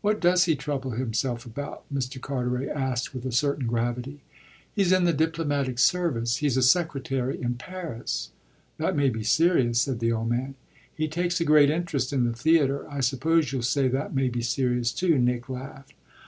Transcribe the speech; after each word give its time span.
"What 0.00 0.18
does 0.18 0.44
he 0.44 0.56
trouble 0.56 0.92
himself 0.92 1.44
about?" 1.44 1.84
Mr. 1.92 2.18
Carteret 2.18 2.70
asked 2.70 3.12
with 3.12 3.26
a 3.26 3.30
certain 3.32 3.66
gravity. 3.66 4.20
"He's 4.74 4.92
in 4.92 5.04
the 5.04 5.12
diplomatic 5.12 5.78
service; 5.78 6.36
he's 6.36 6.56
a 6.56 6.62
secretary 6.62 7.38
in 7.38 7.56
Paris." 7.56 8.30
"That 8.78 8.96
may 8.96 9.10
be 9.10 9.22
serious," 9.24 9.82
said 9.82 10.00
the 10.00 10.10
old 10.10 10.30
man. 10.30 10.54
"He 10.94 11.06
takes 11.06 11.38
a 11.42 11.44
great 11.44 11.68
interest 11.68 12.14
in 12.14 12.24
the 12.24 12.32
theatre. 12.32 12.90
I 12.90 13.00
suppose 13.00 13.52
you'll 13.52 13.60
say 13.60 13.88
that 13.88 14.14
may 14.14 14.30
be 14.30 14.40
serious 14.40 14.90
too," 14.90 15.18
Nick 15.18 15.50
laughed. 15.50 15.92